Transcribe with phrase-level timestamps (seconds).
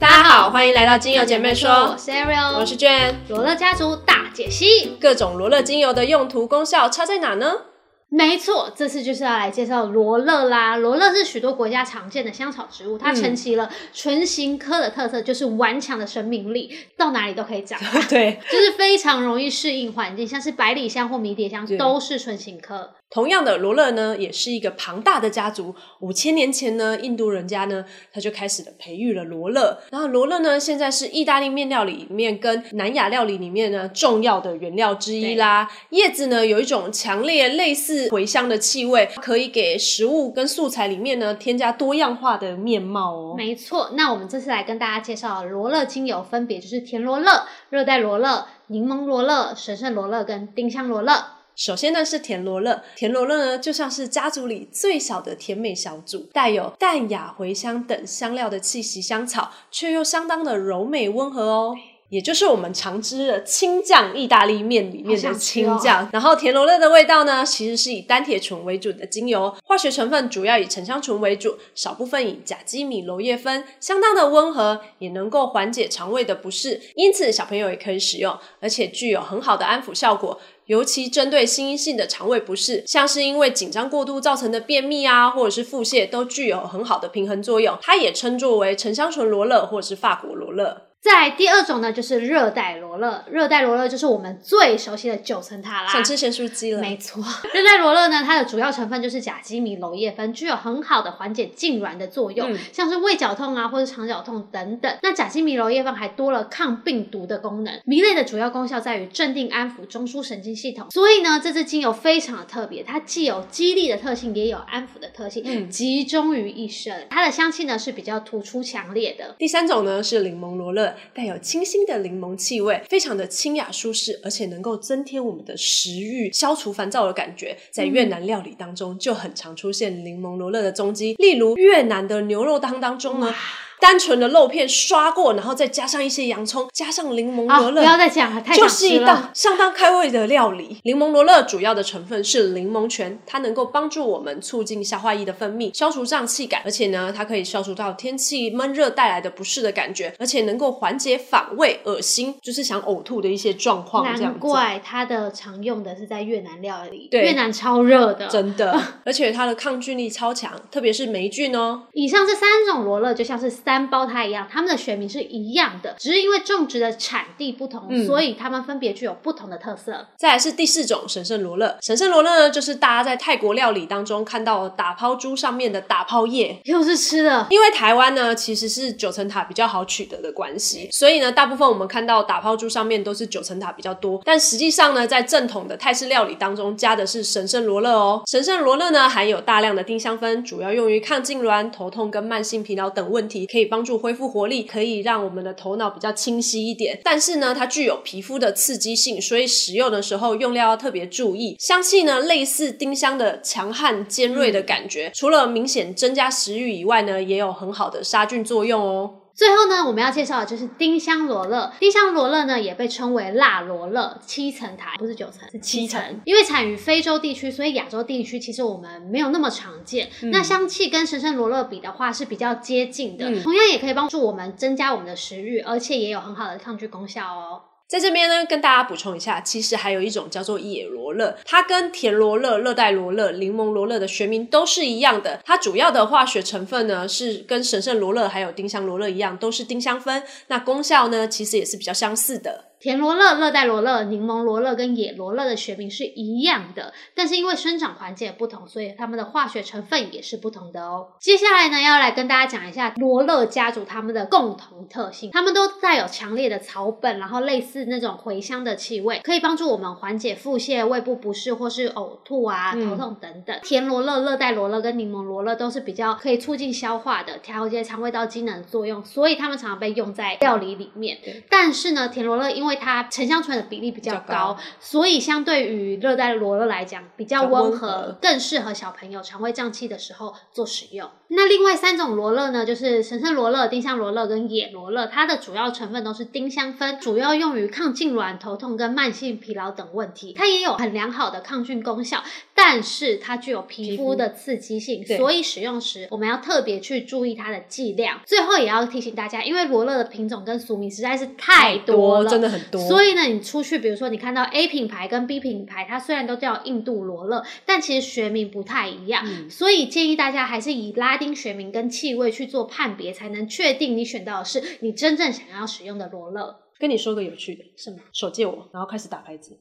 [0.00, 3.16] 大家好，欢迎来到精油姐妹说，我是 Ariel，我是娟。
[3.28, 7.62] 罗勒家族大解析，各种罗勒精油的用途功效差在哪呢？
[8.08, 10.76] 没错，这次就是要来介绍罗勒啦。
[10.76, 17.76] 罗勒是许多国家常见的香草植物，它承袭了唇形科的特色，就是顽强的生命力，到哪里都可以长。
[18.08, 22.92] 对，就是非常容易适应环境，像是百里香或迷迭香都是唇形科。
[23.10, 25.74] 同样的，罗勒呢，也是一个庞大的家族。
[26.00, 27.82] 五千年前呢，印度人家呢，
[28.12, 29.80] 他就开始了培育了罗勒。
[29.90, 35.66] 然后罗勒呢，现在是意大利面料理里面跟南亚料理里面呢重要的原料之一啦。
[35.88, 43.34] 叶子呢，有一种强烈类似茴香的气味，可以给食物跟素材里面呢添加多样化的面貌哦。
[43.38, 51.37] 没错，那我们这次来跟大家介绍罗勒精油，分别就是甜罗勒、热带罗勒、柠檬罗勒、神圣罗勒跟丁香罗勒。
[51.58, 61.76] 首先呢是甜罗勒，甜罗勒呢就像是家族里最小的甜美小组，带有淡雅、茴香等香料的气息香草，却又相当的柔美温和哦。
[62.08, 66.08] 也就是我们常知的青酱意大利面里面的青酱。
[66.12, 80.40] 然后甜罗勒的味道呢，其实是以单铁醇为主的精油，化学成分主要以沉香醇为主，少部分以甲基米柔叶酚，相当的温和，也能够缓解肠胃的不适，因此小朋友也可以使用，而且具有很好的安抚效果。
[80.66, 87.78] 尤其针对心因性的肠胃不适，像是因为紧张过度造成的便秘啊，或者是腹泻，都具有很好的平衡作用。
[87.80, 90.87] 它也称作为沉香醇罗勒或者是法国罗勒。
[91.00, 93.24] 在第二种呢，就是热带罗勒。
[93.30, 96.80] 热带罗勒就是我们最熟悉的九层塔啦，想吃咸酥鸡了。
[96.80, 97.22] 没错，
[97.54, 104.92] 热带罗勒呢，它的主要成分就是甲基米娄叶酚，具有很好的缓解痉挛的作用，像是胃绞痛啊，或者肠绞痛等等。
[105.02, 107.80] 那甲基米娄叶酚还多了抗病毒的功能。
[107.86, 117.06] 醚类的主要功效在于镇定安抚中枢神经系统，所以呢，这支精油非常的特别，它既有激励的特性，也有安抚的特性，嗯集中于一身。
[117.08, 119.36] 它的香气呢是比较突出强烈的。
[119.38, 120.88] 第三种呢是柠檬罗勒。
[121.14, 127.56] 带有清新的柠檬气味，非常的清雅舒适，而且能够增添我们的食欲，消除烦躁的感觉。
[127.70, 133.34] 在越南料理当中就很常出现柠檬罗勒的踪迹，例如越南的牛肉汤当中呢。
[133.80, 140.78] 单纯的肉片刷过，然后再加上一些洋葱，加上柠檬罗勒，不要再讲了，太就是一道相当开胃的料理。
[140.82, 154.04] 柠檬罗勒主要的成分是柠檬醛，它能够帮助我们促进消化液的分泌，消除胀气感，而且呢，它可以消除到天气闷热带来的不适的感觉，而且能够缓解反胃、恶心，就是想呕吐的一些状况。
[154.04, 161.82] 难怪它的常用的是在越南料理，越南超热的，真的，而且它的抗菌力超强，特别是霉菌哦。
[161.92, 163.48] 以上这三种罗勒就像是。
[163.68, 170.06] 三胞胎一样，他们的学名是一样的，只是因为种植的产地不同，所以它们分别具有不同的特色。
[170.16, 177.46] 再来是第四种神圣罗勒，神圣罗勒呢，就是大家在泰国料理当中看到打抛珠上面的打抛叶， 又是吃的。
[177.50, 188.22] 因为台湾呢其实是九层塔比较好取得的关系，所以呢大部分我们看到打抛珠上面都是九层塔比较多，但实际上呢在正统的泰式料理当中加的是神圣罗勒哦。
[188.26, 193.46] 神圣罗勒呢含有大量的丁香酚，主要用于抗痉挛、头痛跟慢性疲劳等问题。
[193.57, 197.00] 可以可以帮助恢复活力，可以让我们的头脑比较清晰一点。
[197.02, 201.56] 但是呢，它具有皮肤的刺激性，所以使用的时候用料要特别注意。
[201.58, 209.14] 香气呢，类似丁香的强悍尖锐的感觉，除了明显增加食欲以外呢，也有很好的杀菌作用哦。
[209.38, 211.72] 最后呢，我们要介绍的就是丁香罗勒。
[211.78, 216.20] 丁香罗勒呢，也被称为辣罗勒，七层塔不是九层，是七层。
[216.24, 220.10] 因为产于非洲地区，所以亚洲地区其实我们没有那么常见。
[220.32, 227.60] 那香气跟神圣罗勒比的话是比较接近的，同样也可以帮助我们增加我们的食欲，而且也有很好的抗菌功效哦。
[227.88, 235.40] 在这边呢，跟大家补充一下，其实还有一种叫做野罗勒，它跟甜罗勒、热带罗勒、柠檬罗勒的学名都是一样的。
[235.42, 240.22] 它主要的化学成分呢，是跟神圣罗勒还有丁香罗勒一样，都是丁香酚。
[240.48, 242.66] 那功效呢，其实也是比较相似的。
[242.80, 251.08] 甜罗勒、热带罗勒、柠檬罗勒跟野罗勒的学名是一样的，但是因为生长环境不同，所以它们的化学成分也是不同的哦。
[251.18, 263.58] 接下来呢，要来跟大家讲一下罗勒家族它们的共同特性，它们都带有强烈的草本，然后类似那种茴香的气味，可以帮助我们缓解腹泻、胃部不适或是呕吐啊、头痛等等。
[263.62, 271.18] 甜罗勒、热带罗勒跟柠檬罗勒都是比较可以促进消化的，调节肠胃道机能作用，所以它们常常被用在料理里面。
[271.50, 281.10] 但是呢，甜罗勒因为为它沉香醇的比例比较高，所以相对于热带罗勒来讲比较温温和和，更适合小朋友肠胃胀气的时候做使用。
[281.30, 290.32] 那另外三种罗勒呢，就是神圣罗勒、丁香罗勒跟野罗勒，它的主要成分都是丁香酚，主要用于抗痉挛、头痛跟慢性疲劳等问题。
[290.34, 292.22] 它也有很良好的抗菌功效，
[292.54, 298.20] 但是它具有皮肤的刺激性，所以使用时我们要特别去注意它的剂量。
[298.24, 302.80] 最后也要提醒大家，因为罗勒的品种跟俗名实在是太多了，真的很多。
[302.88, 309.24] 所以呢，你出去，比如说你看到 A 品牌跟 B 品牌，它虽然都叫印度罗勒，但其实学名不太一样。
[309.26, 316.56] 嗯所以建议大家还是以拉丁学名跟气味去做判别，才能确定你选到的是你真正想要使用的罗勒。
[316.80, 317.98] 跟你说个有趣的，什么？
[318.12, 319.58] 手借我，然后开始打牌子。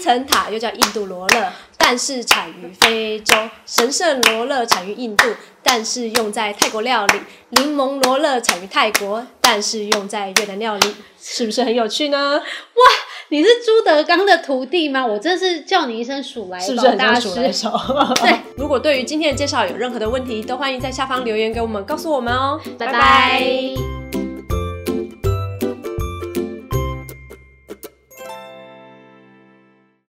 [0.00, 3.36] 七层塔又叫印度罗勒，但是产于非洲；
[3.66, 5.28] 神圣罗勒产于印度，
[5.62, 7.18] 但是用在泰国料理；
[7.50, 12.38] 柠檬罗勒产于泰国，但是用在越南料理，是不是很有趣呢？
[12.38, 12.82] 哇
[13.28, 15.04] 你是朱德刚的徒弟吗？
[15.04, 17.64] 我真是叫你一声数来是不是很大像数来师。
[17.64, 17.70] 手？
[18.24, 18.34] 对。
[18.56, 22.58] 如果对于今天的介绍有任何的问题，都欢迎在下方留言给我们，告诉我们哦。
[22.78, 23.74] 拜拜